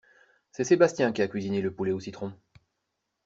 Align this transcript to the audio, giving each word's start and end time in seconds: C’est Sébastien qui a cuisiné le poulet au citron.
C’est 0.51 0.63
Sébastien 0.63 1.11
qui 1.11 1.21
a 1.21 1.27
cuisiné 1.27 1.61
le 1.61 1.71
poulet 1.71 1.91
au 1.91 1.99
citron. 1.99 2.33